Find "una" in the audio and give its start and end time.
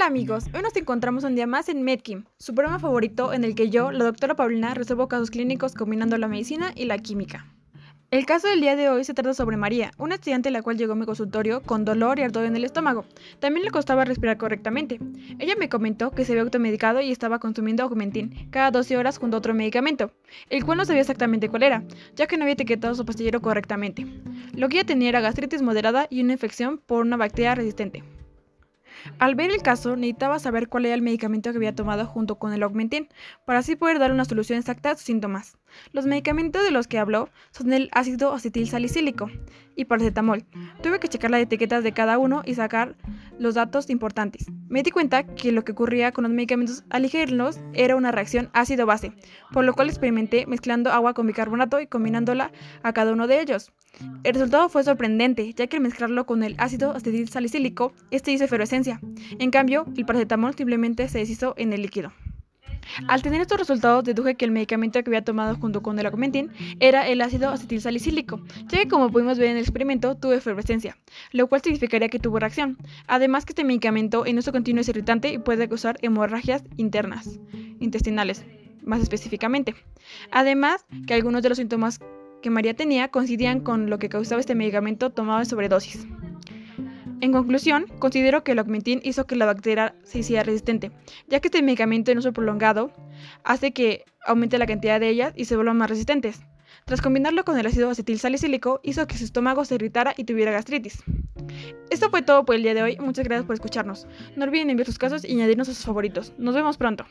9.98-10.14, 26.22-26.32, 27.02-27.18, 34.12-34.24, 47.96-48.12